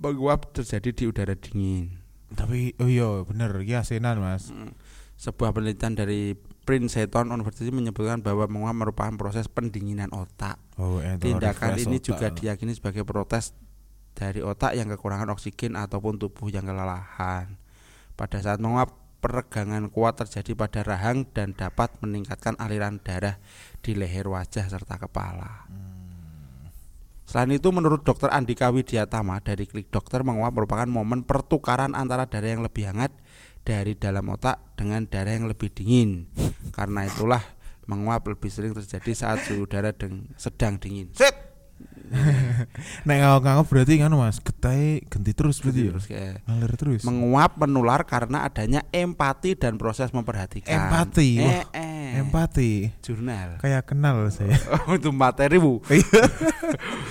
menguap 0.00 0.50
terjadi 0.56 0.90
di 0.96 1.04
udara 1.06 1.34
dingin. 1.36 2.00
Tapi 2.32 2.72
oh 2.80 2.88
iya 2.88 3.22
bener 3.28 3.52
iki 3.60 3.76
asinan 3.76 4.18
Mas. 4.18 4.48
Mm. 4.48 4.72
Sebuah 5.18 5.52
penelitian 5.52 5.92
dari 5.92 6.38
Princeton 6.68 7.32
University 7.32 7.72
menyebutkan 7.72 8.20
bahwa 8.20 8.44
menguap 8.44 8.76
merupakan 8.76 9.16
proses 9.16 9.48
pendinginan 9.48 10.12
otak. 10.12 10.60
Oh, 10.76 11.00
ento 11.00 11.24
Tindakan 11.24 11.80
ini 11.80 11.96
otak. 11.96 12.04
juga 12.12 12.26
diyakini 12.28 12.76
sebagai 12.76 13.08
protes 13.08 13.56
dari 14.12 14.44
otak 14.44 14.76
yang 14.76 14.92
kekurangan 14.92 15.32
oksigen 15.32 15.80
ataupun 15.80 16.20
tubuh 16.20 16.52
yang 16.52 16.68
kelelahan. 16.68 17.56
Pada 18.20 18.44
saat 18.44 18.60
menguap, 18.60 18.92
peregangan 19.24 19.88
kuat 19.88 20.20
terjadi 20.20 20.52
pada 20.52 20.84
rahang 20.84 21.24
dan 21.32 21.56
dapat 21.56 21.88
meningkatkan 22.04 22.52
aliran 22.60 23.00
darah 23.00 23.40
di 23.80 23.96
leher 23.96 24.28
wajah 24.28 24.68
serta 24.68 25.00
kepala. 25.00 25.64
Selain 27.24 27.48
itu 27.48 27.72
menurut 27.72 28.04
dokter 28.04 28.28
Andika 28.28 28.68
Widiatama 28.68 29.40
dari 29.40 29.64
Klik 29.64 29.88
Dokter 29.88 30.20
menguap 30.20 30.52
merupakan 30.52 30.88
momen 30.88 31.24
pertukaran 31.24 31.96
antara 31.96 32.28
darah 32.28 32.52
yang 32.52 32.60
lebih 32.60 32.92
hangat 32.92 33.12
dari 33.68 33.92
dalam 33.92 34.24
otak 34.26 34.72
dengan 34.72 35.04
darah 35.04 35.36
yang 35.36 35.44
lebih 35.44 35.68
dingin. 35.68 36.24
Karena 36.72 37.04
itulah 37.04 37.44
menguap 37.84 38.24
lebih 38.24 38.48
sering 38.48 38.72
terjadi 38.72 39.12
saat 39.12 39.44
suhu 39.44 39.68
udara 39.68 39.92
deng- 39.92 40.32
sedang 40.34 40.80
dingin. 40.80 41.12
Sip. 41.12 41.36
Nek 43.06 43.16
ngangop 43.20 43.68
berarti 43.68 44.00
kan 44.00 44.10
Mas, 44.10 44.40
getahe 44.40 45.04
ganti 45.06 45.30
terus 45.30 45.60
berarti 45.60 45.80
ya. 45.80 45.90
Terus 45.92 46.06
Ngalir 46.42 46.72
terus. 46.74 47.00
menguap 47.04 47.60
menular 47.60 48.00
karena 48.02 48.42
adanya 48.42 48.80
empati 48.90 49.54
dan 49.54 49.76
proses 49.76 50.10
memperhatikan. 50.10 50.88
Empati, 50.88 51.38
Eh, 51.38 51.44
wah. 51.44 51.64
Empati. 52.16 52.88
Jurnal. 53.04 53.60
Kayak 53.60 53.92
kenal 53.92 54.30
saya. 54.32 54.56
Oh, 54.88 54.96
itu 54.96 55.12
materi 55.12 55.60
bu. 55.60 55.82
Iya. 55.92 56.22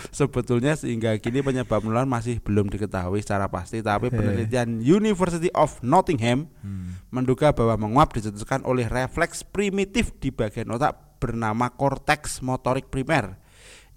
Sebetulnya 0.10 0.74
sehingga 0.74 1.14
kini 1.18 1.42
penyebab 1.42 1.82
menular 1.82 2.06
masih 2.06 2.42
belum 2.42 2.70
diketahui 2.70 3.22
secara 3.22 3.46
pasti, 3.46 3.82
tapi 3.82 4.10
penelitian 4.10 4.82
University 4.82 5.50
of 5.54 5.78
Nottingham 5.82 6.50
Hmm. 6.58 7.00
menduga 7.14 7.56
bahwa 7.56 7.88
menguap 7.88 8.12
dicetuskan 8.12 8.66
oleh 8.66 8.90
refleks 8.90 9.46
primitif 9.46 10.12
di 10.20 10.34
bagian 10.34 10.68
otak 10.74 11.18
bernama 11.18 11.72
korteks 11.72 12.44
motorik 12.44 12.92
primer 12.92 13.40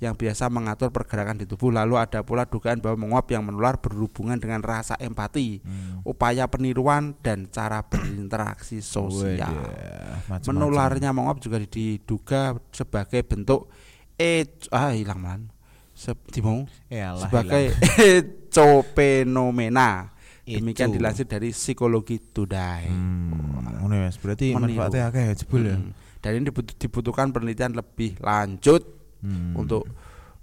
yang 0.00 0.16
biasa 0.16 0.48
mengatur 0.48 0.88
pergerakan 0.88 1.36
di 1.36 1.44
tubuh. 1.44 1.68
Lalu 1.68 1.94
ada 1.94 2.20
pula 2.20 2.42
dugaan 2.42 2.80
bahwa 2.80 3.04
menguap 3.04 3.28
yang 3.28 3.44
menular 3.44 3.76
berhubungan 3.76 4.34
dengan 4.34 4.60
rasa 4.60 4.96
empati, 4.96 5.60
Hmm. 5.60 6.00
upaya 6.02 6.48
peniruan 6.48 7.12
dan 7.20 7.44
cara 7.46 7.84
berinteraksi 7.84 8.80
sosial. 8.80 9.44
Wadah, 9.44 10.24
macem-macem. 10.26 10.48
Menularnya 10.48 11.10
menguap 11.12 11.38
juga 11.38 11.60
diduga 11.60 12.56
sebagai 12.72 13.20
bentuk 13.22 13.68
eh 14.16 14.48
ah 14.72 14.90
hilang 14.90 15.20
man. 15.20 15.40
Se, 15.92 16.16
Timo, 16.32 16.64
Yalah, 16.88 17.28
sebagai 17.28 17.76
ecopenomena 18.16 20.16
Demikian 20.50 20.90
dilansir 20.90 21.30
dari 21.30 21.54
psikologi 21.54 22.18
today. 22.18 22.90
Hmm, 22.90 23.86
Mas. 23.86 24.18
Berarti 24.18 24.50
manfaatnya 24.50 25.06
akeh 25.06 25.22
ya 25.30 25.34
jebul 25.36 25.62
ya. 25.62 25.76
Hmm. 25.78 25.94
Dan 26.18 26.30
ini 26.34 26.44
dibut- 26.50 26.74
dibutuhkan 26.74 27.30
penelitian 27.30 27.70
lebih 27.70 28.18
lanjut 28.18 28.82
Hmm. 29.20 29.52
untuk 29.54 29.84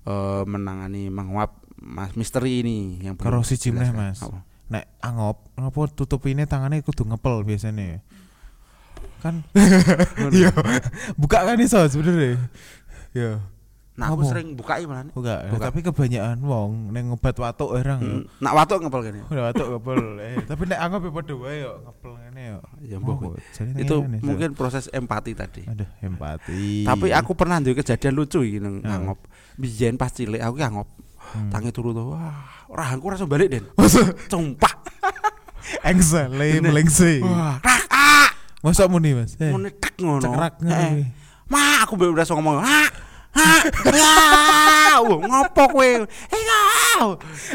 eh, 0.04 0.44
menangani 0.44 1.08
menguap 1.08 1.58
mas 1.78 2.14
misteri 2.14 2.62
ini 2.62 2.78
yang 3.00 3.14
Karo 3.14 3.38
belum 3.38 3.46
siji 3.46 3.70
meneh. 3.70 3.90
Mas. 3.92 4.20
Apa? 4.20 4.42
nek 4.68 4.84
angop 5.00 5.48
ngapa 5.54 5.82
tutupinnya 5.90 6.44
tangannya 6.44 6.82
kudu 6.82 7.08
ngepel 7.08 7.40
biasanya 7.42 8.04
kan 9.18 9.40
iya 10.36 10.52
buka 11.16 11.40
kan 11.42 11.56
iso 11.58 11.80
sebenarnya 11.84 12.36
iya 13.12 13.40
Nah, 13.98 14.14
aku 14.14 14.22
Apa? 14.22 14.30
sering 14.30 14.54
bukai 14.54 14.86
malah. 14.86 15.10
buka, 15.10 15.50
Buka. 15.50 15.74
tapi 15.74 15.82
kebanyakan 15.82 16.38
wong 16.38 16.94
neng 16.94 17.10
ngobat 17.10 17.34
watuk 17.34 17.74
orang 17.74 17.98
Hmm. 17.98 18.24
Nak 18.38 18.54
watuk 18.54 18.86
ngepel 18.86 19.02
gini. 19.04 19.20
udah 19.26 19.44
watuk 19.50 19.68
ngepel 19.74 20.00
eh 20.22 20.38
tapi 20.46 20.64
nek 20.70 20.78
angop 20.78 21.02
ya 21.02 21.12
padha 21.12 21.34
wae 21.34 21.56
yo 21.58 21.72
ngepel 21.82 22.07
Ya, 22.38 22.98
mbok. 23.02 23.42
Itu 23.82 23.96
so. 23.98 24.06
mungkin 24.22 24.54
proses 24.54 24.86
empati 24.94 25.34
tadi. 25.34 25.66
aduh 25.66 25.90
empati 26.00 26.86
Tapi 26.86 27.10
aku 27.10 27.34
pernah 27.34 27.58
duwe 27.58 27.74
kejadian 27.74 28.14
lucu 28.14 28.46
iki 28.46 28.62
nang 28.62 28.86
Ah. 28.86 29.02
ngangop. 29.02 29.18
Biyen 29.58 29.98
pas 29.98 30.14
cilik 30.14 30.38
aku 30.38 30.54
ki 30.56 30.64
ngangop. 30.64 30.90
Hmm. 31.18 31.50
Tangi 31.50 31.74
turu 31.74 31.92
tuh. 31.92 32.14
Wah, 32.14 32.46
rahangku 32.70 33.10
rasa 33.10 33.26
balik, 33.26 33.50
Den. 33.52 33.66
Masa 33.74 34.06
Sumpah. 34.30 34.74
engsa 35.90 36.32
le 36.32 36.64
melengse 36.64 37.20
Wah, 37.20 37.60
rak 37.60 37.84
ah. 37.92 38.32
masa 38.64 38.88
muni 38.88 39.12
mas 39.12 39.36
eh 39.36 39.52
Ngene 39.52 39.68
tek 39.76 40.00
ngono. 40.00 40.24
cekrak 40.24 40.64
Eh, 40.64 41.04
Ma, 41.52 41.84
aku 41.84 42.00
baru 42.00 42.16
udah 42.16 42.24
ngomong. 42.24 42.60
Ha. 42.64 42.82
Ha. 43.36 43.52
Ya. 43.92 44.14
Ngopo 45.00 45.64
kowe? 45.72 45.90
Eh, 46.08 46.42
kau. 46.98 47.12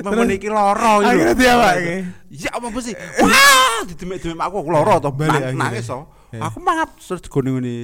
Memene 0.06 0.38
iki 0.38 0.46
iki. 0.46 1.06
akhirnya 1.06 1.34
dia 1.34 1.52
apa 1.58 1.70
iki 1.76 1.96
Ya 2.32 2.50
apa 2.54 2.78
sih? 2.80 2.94
Wah, 3.20 3.82
didemek-demek 3.90 4.40
aku 4.40 4.56
aku 4.62 4.70
lara 4.72 4.94
to. 5.02 5.10
Balik. 5.12 5.52
Nangis 5.52 5.90
to. 5.90 6.00
Eh. 6.32 6.40
Aku 6.40 6.64
mangap 6.64 6.96
terus 6.96 7.20
digone 7.20 7.50
ngene. 7.52 7.76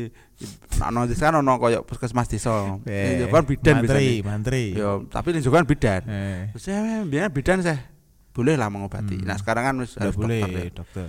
Nang 0.80 1.04
desa 1.04 1.28
ono 1.34 1.58
koyo 1.60 1.84
puskesmas 1.84 2.30
desa. 2.32 2.80
Eh, 2.88 3.20
Ya 3.20 3.26
kan 3.28 3.44
bidan 3.44 3.84
mantri 3.84 4.22
biasanya. 4.22 4.24
mantri 4.24 4.64
Ya, 4.72 4.90
tapi 5.10 5.34
ini 5.36 5.44
juga 5.44 5.60
kan 5.60 5.66
bidan. 5.68 6.02
eh 6.08 6.40
Terus 6.56 6.64
ya, 6.70 6.80
biar 7.04 7.28
bidan 7.28 7.60
saya 7.60 7.76
boleh 8.32 8.54
lah 8.54 8.70
mengobati. 8.70 9.18
Hmm. 9.18 9.26
Nah 9.26 9.36
sekarang 9.36 9.62
kan 9.66 9.74
harus 9.82 9.92
boleh 10.16 10.40
dokter 10.46 10.64
ya. 10.64 10.72
dokter 10.72 11.06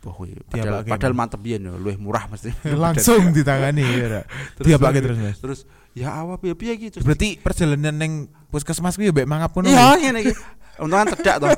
Wih, 0.00 0.32
Dia 0.32 0.64
padahal, 0.64 0.80
padahal 0.88 1.12
mantep 1.12 1.40
yen 1.44 1.60
ya, 1.60 1.76
luwih 1.76 2.00
murah 2.00 2.24
mesti. 2.24 2.48
langsung 2.88 3.36
ditangani 3.36 3.84
ya 3.84 4.24
dia 4.56 4.80
pakai 4.80 5.00
terus 5.04 5.18
mas 5.20 5.36
Terus 5.36 5.60
ya 5.92 6.08
awak 6.16 6.40
piye 6.40 6.56
piye 6.56 6.72
gitu. 6.78 7.04
berarti 7.04 7.36
perjalanan 7.36 7.92
neng 7.92 8.12
puskesmas 8.48 8.96
ku 8.96 9.04
ya 9.04 9.12
mbek 9.12 9.28
mangap 9.28 9.52
ngono 9.52 9.68
Iya, 9.68 10.00
ngene 10.00 10.18
iki. 10.24 10.32
Untung 10.80 10.96
kan 10.96 11.08
tedak 11.12 11.36
to. 11.40 11.48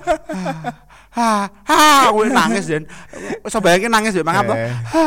Ha, 1.12 1.44
ha, 1.44 2.08
gue 2.08 2.24
nangis 2.32 2.64
dan 2.72 2.88
wis 3.44 3.52
bayangke 3.60 3.84
nangis 3.84 4.16
ya 4.16 4.24
mangap. 4.24 4.48
Eh. 4.56 4.72
Ha, 4.72 5.04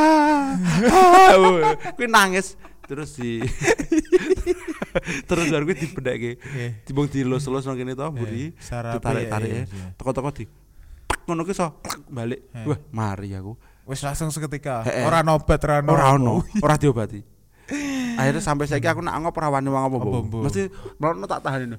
gue 1.98 2.06
nangis 2.06 2.54
terus 2.86 3.18
di 3.18 3.42
terus 5.30 5.50
baru 5.50 5.66
gue 5.66 5.78
dibedakke. 5.82 6.32
Iya. 6.38 6.70
Dibung 6.86 7.10
dilus-lus 7.10 7.66
nang 7.66 7.74
kene 7.74 7.98
to, 7.98 8.06
mburi. 8.06 8.54
Sarape 8.62 9.02
Ditarik-tarik 9.02 9.50
ya, 9.50 9.64
iya. 9.66 9.86
Teko-teko 9.98 10.30
di 10.30 10.46
ngono 11.26 11.42
ki 11.44 11.54
so 11.54 11.78
balik. 12.10 12.48
Eh. 12.54 12.66
Wah, 12.66 12.80
mari 12.94 13.34
aku. 13.34 13.54
wis 13.86 14.02
langsung 14.02 14.34
seketika 14.34 14.82
Eh, 14.90 15.02
eh. 15.02 15.06
ora 15.06 15.22
nobat 15.22 15.62
ora 15.62 15.78
ono 15.78 15.92
Ora 15.94 16.06
ono, 16.18 16.34
ora 16.58 16.74
diobati. 16.74 17.22
Akhirnya 18.18 18.42
sampai 18.42 18.66
saiki 18.66 18.90
aku 18.90 19.02
nak 19.06 19.18
ngop 19.22 19.38
ora 19.38 19.54
wani 19.54 19.70
wong 19.70 19.84
apa-apa. 19.90 20.06
Apa-apa. 20.10 20.38
Mesti 20.50 20.62
melono 20.98 21.26
tak 21.30 21.42
tahan. 21.46 21.78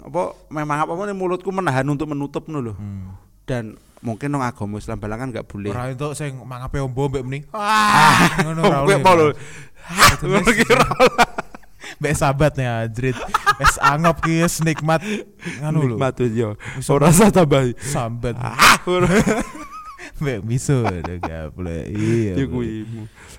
Apa 0.00 0.22
memang 0.48 0.78
apa 0.84 0.92
nih 0.96 1.16
mulutku 1.16 1.52
menahan 1.52 1.84
untuk 1.88 2.08
menutup 2.08 2.48
lho. 2.48 2.72
Hmm. 2.72 3.16
Dan 3.44 3.76
mungkin 4.00 4.32
nang 4.32 4.40
agama 4.40 4.80
Islam 4.80 4.96
balangan 4.96 5.28
enggak 5.28 5.44
boleh. 5.44 5.68
ora 5.76 5.92
entuk 5.92 6.16
sing 6.16 6.40
mangape 6.40 6.80
ombo 6.80 7.04
mbek 7.12 7.20
meni 7.20 7.44
ah 7.52 8.16
ngono 8.48 8.60
ora 8.64 8.78
oleh, 8.88 8.96
apa. 8.96 9.12
Ngono 10.24 10.50
ki 10.56 10.64
mbek 12.00 12.16
sahabat 12.16 12.52
nih 12.56 12.68
ajrit 12.88 13.16
wis 13.56 13.76
angop 13.78 14.18
ki 14.20 14.40
wis 14.40 14.58
nikmat 14.60 15.04
nganu 15.60 15.84
lho 15.84 15.94
Nikmat 15.94 16.12
tuh 16.16 16.28
yo. 16.28 16.50
Wis 16.74 16.88
Ora 16.88 17.08
usah 17.08 17.28
tambah. 17.28 17.76
sambat 17.78 18.34
Ah, 18.34 18.80
ora. 18.84 19.04
mbek 20.20 20.40
miso 20.42 20.80
gak 21.20 21.52
boleh 21.52 21.88
iya 21.88 22.36
Ya 22.36 22.44
kuwi. 22.44 22.84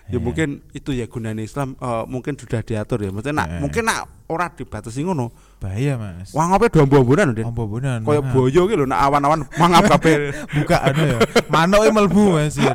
Ya 0.10 0.18
Eh. 0.18 0.22
mungkin 0.22 0.60
itu 0.72 0.92
ya 0.92 1.06
gunanya 1.06 1.40
Islam 1.40 1.74
eh, 1.74 2.04
mungkin 2.06 2.36
sudah 2.36 2.62
diatur 2.62 3.00
ya. 3.00 3.10
Maksudnya 3.10 3.34
nak 3.34 3.48
Eh. 3.50 3.60
mungkin 3.60 3.82
nak 3.82 4.00
ora 4.28 4.50
dibatasi 4.50 5.02
ngono. 5.02 5.34
bahaya 5.62 5.94
mas 5.94 6.34
Wah 6.34 6.50
ngope 6.50 6.70
dombo-dombonan 6.70 7.32
lho, 7.32 7.36
Den. 7.38 7.46
ombo 7.46 7.70
benan 7.70 8.02
Kaya 8.02 8.18
mangap. 8.18 8.34
boyo 8.34 8.62
ki 8.66 8.76
lho 8.76 8.86
nak 8.86 9.00
awan-awan 9.06 9.40
mangap 9.58 9.84
kabeh. 9.90 10.34
buka 10.58 10.78
anu 10.84 11.02
ya 11.06 11.18
manuk 11.50 11.82
e 11.82 11.90
mlebu 11.90 12.24
mas 12.34 12.58
ya 12.58 12.74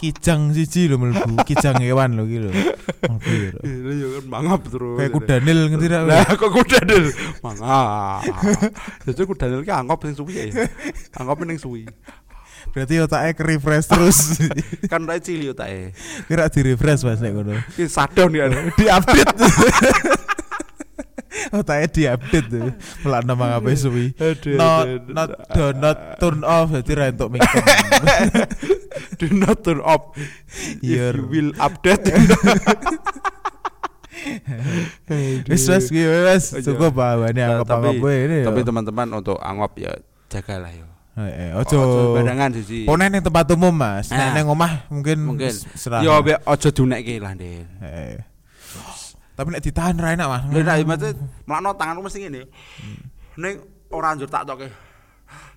kijang 0.00 0.50
siji 0.50 0.88
lho 0.88 0.96
mlebu 0.96 1.44
kijang 1.44 1.76
hewan 1.78 2.16
lho 2.16 2.24
ki 2.24 2.38
lho 2.40 2.50
Mlebu, 3.00 3.32
Ra. 3.52 3.60
Iya 3.64 3.92
ya 3.92 4.08
kan 4.16 4.24
mangap 4.28 4.60
terus. 4.66 4.96
kayak 4.96 5.12
kuda 5.12 5.36
nil 5.40 5.58
ngerti 5.68 5.86
ra 5.88 5.98
Lah 6.04 6.24
kok 6.26 6.50
kuda 6.50 6.78
nil? 6.84 7.04
Mangap. 7.44 8.20
Jadi 9.04 9.20
kuda 9.24 9.46
nil 9.46 9.60
ki 9.60 9.72
angkop 9.72 10.00
sing 10.02 10.16
suwi 10.16 10.34
ya. 10.36 10.44
Angkop 11.16 11.44
ning 11.44 11.56
suwi. 11.56 11.84
berarti 12.70 13.00
otaknya 13.00 13.32
ke 13.32 13.42
refresh 13.42 13.88
terus 13.88 14.36
Kan 14.92 15.08
ora 15.08 15.16
cilik 15.16 15.56
otake. 15.56 15.96
kira 16.28 16.44
di 16.46 16.60
refresh 16.62 17.08
mas 17.08 17.16
nek 17.18 17.32
ngono 17.32 17.56
Ki 17.72 17.88
sadon 17.88 18.36
ya. 18.36 18.52
di 18.76 18.84
update 18.84 19.32
otaknya 21.56 21.86
di 21.88 22.02
update 22.04 22.48
tuh 22.48 22.70
pelan 23.00 23.22
nama 23.22 23.44
ngapain 23.54 23.78
suwi 23.78 24.06
not 24.54 24.86
not 25.08 25.28
aduh. 25.30 25.46
do 25.54 25.78
not 25.78 25.96
turn 26.18 26.40
off 26.42 26.68
jadi 26.74 26.92
ra 26.92 27.04
entuk 27.08 27.28
mic 27.30 27.42
Do 29.20 29.28
not 29.30 29.62
turn 29.62 29.78
off. 29.80 30.16
Your- 30.82 31.14
If 31.14 31.22
you 31.22 31.28
will 31.30 31.50
update. 31.60 32.08
wis 35.48 35.64
wis 35.64 35.86
wis 35.88 36.44
Oh, 36.50 36.58
iya. 36.58 36.64
cukup 36.64 36.92
Nah, 36.96 37.16
anggap 37.22 37.66
tapi- 37.66 37.96
anggap 37.96 38.10
ini 38.10 38.38
Tapi 38.44 38.60
ya. 38.60 38.66
teman-teman 38.66 39.08
untuk 39.14 39.38
angop 39.38 39.72
ya 39.76 39.92
jagalah 40.28 40.70
ya. 40.70 40.86
Eh, 41.20 41.26
eh, 41.26 41.58
Ojo 41.58 41.78
badangan 42.16 42.54
siji. 42.54 42.86
Pone 42.86 43.04
ning 43.06 43.20
tempat 43.20 43.44
umum 43.52 43.72
mas 43.72 44.08
nek 44.08 44.20
Ah. 44.20 44.32
neng 44.32 44.46
omah 44.48 44.88
mungkin 44.88 45.18
Mungkin. 45.26 45.52
Yo 46.00 46.16
be 46.22 46.38
ojo 46.40 46.68
diunekke 46.70 47.18
lah, 47.18 47.34
Den. 47.34 47.66
Eh. 47.82 48.16
Tapi 49.40 49.56
nek 49.56 49.64
ditahan 49.64 49.96
ra 49.96 50.12
enak 50.12 50.28
mas 50.28 50.42
Lha 50.52 50.60
nek 50.76 50.84
mate 50.84 51.08
mlakno 51.48 51.72
tanganku 51.72 52.04
mesti 52.04 52.28
ngene. 52.28 52.44
Ning 53.40 53.54
ora 53.88 54.12
njur 54.12 54.28
tak 54.28 54.44
toke. 54.44 54.68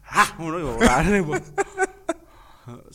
Hah, 0.07 0.39
ngono 0.39 0.55
yo 0.55 0.71
ora. 0.79 1.03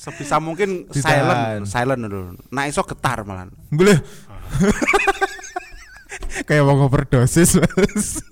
Sebisa 0.01 0.41
mungkin 0.41 0.89
Ditahan. 0.89 1.29
silent, 1.29 1.69
silent 1.69 2.03
lho. 2.09 2.33
Nek 2.49 2.73
iso 2.73 2.81
getar 2.89 3.21
malah. 3.29 3.53
boleh 3.69 4.01
kayak 6.49 6.65
mau 6.65 6.89
overdosis 6.89 7.61
mas 7.61 8.25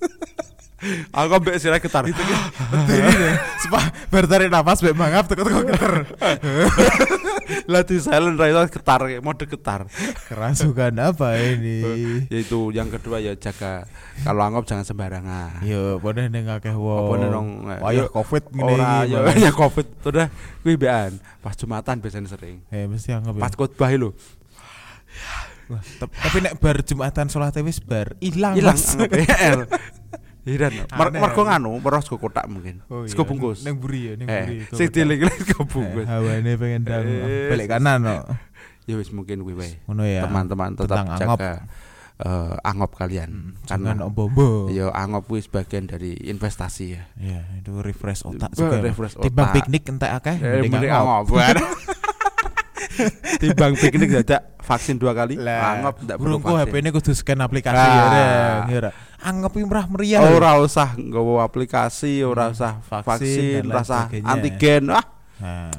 Aku 1.11 1.33
ambek 1.35 1.57
sira 1.57 1.79
getar. 1.79 2.05
itu 2.05 2.19
kan 2.19 2.41
berdiri 2.69 3.09
deh 3.09 3.35
supaya 3.59 3.89
baru 4.07 4.27
tarik 4.27 4.49
nafas 4.49 4.79
baik 4.79 4.93
mangap 4.93 5.25
teko-teko 5.25 5.65
geter 5.65 5.95
Lah 7.71 7.81
di 7.81 7.97
silent 7.97 8.35
ra 8.35 8.47
iso 8.47 8.61
getar, 8.69 9.01
mode 9.21 9.47
getar. 9.47 9.87
kerasukan 10.27 10.93
apa 11.01 11.39
ini 11.39 11.81
Yaitu 12.29 12.71
yang 12.71 12.91
kedua 12.91 13.17
ya 13.19 13.33
jaga 13.33 13.87
kalau 14.21 14.43
anggap 14.43 14.67
jangan 14.67 14.85
sembarangan. 14.85 15.62
yo 15.62 15.97
pone 15.97 16.27
neng 16.27 16.45
akeh 16.47 16.71
Apa 16.71 16.81
wong 17.07 17.25
nong 17.25 17.49
ayo 17.87 18.09
covid 18.09 18.45
ngene 18.51 18.73
Ora 18.75 18.93
iki, 19.03 19.12
ya 19.12 19.19
Mas. 19.23 19.37
ya 19.39 19.51
covid. 19.53 19.87
Udah 20.03 20.27
kuwi 20.61 20.75
bean. 20.75 21.17
Pas 21.39 21.55
Jumatan 21.55 22.01
biasanya 22.01 22.29
sering. 22.29 22.61
eh 22.69 22.85
mesti 22.85 23.12
anggap 23.12 23.33
ya. 23.33 23.41
Pas 23.41 23.53
khotbah 23.53 23.89
lho. 23.93 24.11
Wah, 25.67 25.83
tapi 25.99 26.39
nek 26.39 26.55
bar 26.57 26.79
jumatan 26.79 27.27
sholat 27.27 27.59
wis 27.59 27.83
bar 27.83 28.15
ilang 28.21 28.55
Hilang 28.55 28.79
Mer 30.46 30.70
Aneh, 30.70 31.18
mergo 31.18 31.42
nganu, 31.42 31.74
meros 31.76 32.06
sego 32.06 32.18
kotak 32.18 32.46
mungkin. 32.46 32.78
Oh, 32.87 33.02
iya. 33.02 33.11
Sego 33.11 33.26
bungkus. 33.26 33.66
neng 33.66 33.76
buri 33.76 34.00
ya 34.04 34.12
neng 34.14 34.26
buri 34.26 34.56
Eh, 34.62 34.70
sing 34.70 34.88
diling 34.88 35.26
sego 35.42 35.66
bungkus. 35.66 36.02
Eh, 36.02 36.09
hawane 36.09 36.52
pengen 36.54 36.80
dang 36.82 37.02
Eh, 37.02 37.50
balik 37.50 37.66
kanan 37.68 37.98
no 38.00 38.16
Ya 38.85 38.94
wis 38.94 39.11
mungkin 39.11 39.42
kuwi 39.42 39.54
wae. 39.56 39.82
ngono 39.85 40.02
ya 40.02 40.22
Teman-teman 40.22 40.70
tetap 40.72 41.02
Tentang 41.02 41.09
angop. 41.11 41.38
jaga 41.42 41.52
eh, 42.16 42.54
angop 42.62 42.90
kalian. 42.94 43.59
jangan 43.64 43.98
Karena 43.98 44.06
ombo-ombo 44.06 44.70
ya 44.70 44.87
angop 44.88 45.26
kuwi 45.26 45.42
sebagian 45.42 45.85
dari 45.85 46.14
investasi 46.14 46.85
ya. 46.88 47.02
ya 47.16 47.42
itu 47.59 47.76
refresh 47.76 48.22
otak 48.22 48.54
juga 48.54 48.78
refresh 48.78 49.18
otak. 49.18 49.50
piknik 49.52 49.82
entek 49.85 50.11
akeh 50.14 50.37
Eh, 50.38 50.62
mending 50.62 50.88
angop. 50.88 51.26
Timbang 53.40 53.72
piknik 53.74 54.09
dadak 54.12 54.56
vaksin 54.59 54.96
dua 54.96 55.12
kali, 55.12 55.37
lah 55.37 55.78
angop 55.78 56.00
ndak 56.00 56.16
perlu 56.16 56.37
vaksin. 56.38 56.59
HP 56.62 56.74
ini 56.76 56.90
kudu 56.90 57.12
scan 57.12 57.38
aplikasi 57.38 57.76
Ah. 57.76 57.87
ya 57.87 58.04
Reng. 58.06 58.62
ya 58.66 58.78
Ra. 58.80 58.90
anggap 59.18 59.52
murah 59.54 59.87
meriah 59.87 60.20
Ora 60.24 60.59
usah 60.59 60.94
nggawa 60.94 61.42
aplikasi, 61.42 62.20
ora 62.20 62.46
Hmm, 62.46 62.54
usah 62.54 62.72
vaksin 62.80 63.04
vaksin, 63.06 63.62
ora 63.64 63.80
usah 63.80 64.00
sebagainya. 64.06 64.28
antigen. 64.28 64.82
Ah, 64.88 65.04
nah, 65.37 65.70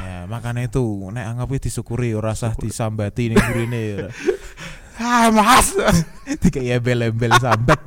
ya 0.00 0.16
makanya 0.24 0.62
itu 0.64 0.82
nek 1.08 1.24
anggap 1.24 1.48
itu 1.50 1.68
disyukuri 1.68 2.12
ora 2.12 2.32
usah 2.32 2.52
disambati 2.52 3.30
ning 3.30 3.38
burine 3.40 3.80
ya 3.80 3.96
ah 5.00 5.26
mas. 5.28 5.74
tiga 6.42 6.60
ya 6.60 6.76
embel-embel 6.76 7.34
sambat 7.36 7.80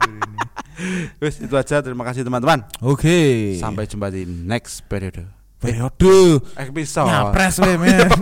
Wis 1.18 1.42
itu 1.42 1.50
aja. 1.52 1.82
Terima 1.82 2.06
kasih 2.06 2.22
teman-teman. 2.22 2.62
Oke. 2.80 3.58
Sampai 3.58 3.90
jumpa 3.90 4.14
di 4.14 4.30
next 4.30 4.86
periode. 4.86 5.26
Periode 5.68 6.16
Episode. 6.56 7.08
nyapres 7.08 7.56
we 7.60 7.74
men. 7.76 8.08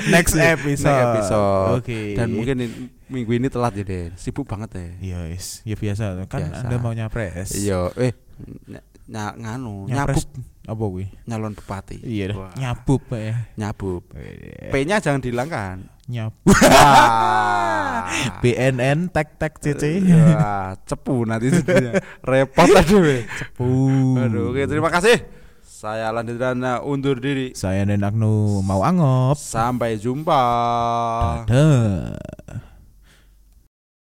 Next 0.00 0.32
Next 0.32 0.56
episode. 0.64 0.96
episode. 1.12 1.68
Oke. 1.82 2.00
Dan 2.16 2.32
mungkin 2.32 2.56
minggu 3.10 3.36
ini 3.36 3.52
telat 3.52 3.76
ya, 3.76 3.84
Den. 3.84 4.16
Sibuk 4.16 4.48
banget 4.48 4.72
ya. 4.72 4.86
Iya, 4.96 5.18
yes. 5.34 5.60
ya 5.60 5.76
biasa 5.76 6.24
kan 6.24 6.40
Biasa. 6.46 6.64
Anda 6.64 6.76
mau 6.80 6.94
nyapres. 6.94 7.52
Iya, 7.52 7.92
eh 8.00 8.16
ny- 8.70 8.80
nganu, 9.10 9.90
Nyapres 9.90 10.24
apa 10.64 10.84
kuwi? 10.86 11.10
nyalon 11.26 11.52
bupati. 11.52 11.98
Iya, 12.00 12.32
Wah, 12.32 12.54
nyabub 12.54 13.02
Pak, 13.10 13.18
ya. 13.20 13.34
nyabub. 13.58 14.06
Wih, 14.14 14.70
P-nya 14.70 15.02
jangan 15.02 15.20
dihilangkan. 15.20 15.76
Nyabub. 16.06 16.48
Wah. 16.64 18.08
BNN 18.40 19.10
tek 19.10 19.36
tek 19.36 19.58
CC. 19.58 20.00
Wah, 20.16 20.78
cepu 20.86 21.26
nanti 21.26 21.50
repot 22.30 22.70
aduh. 22.70 23.20
Cepu. 23.26 23.68
Aduh, 24.16 24.54
oke 24.54 24.62
terima 24.64 24.88
kasih. 24.88 25.39
Saya 25.80 26.12
Landitrana 26.12 26.84
undur 26.84 27.16
diri. 27.16 27.56
Saya 27.56 27.88
Nenaknu 27.88 28.60
mau 28.60 28.84
angop. 28.84 29.40
Sampai 29.40 29.96
jumpa. 29.96 30.36
Dadah. 31.48 32.68